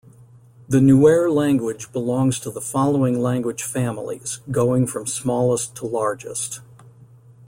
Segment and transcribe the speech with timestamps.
[0.67, 6.61] The Nuer language belongs to the following language families, going from smallest to largest.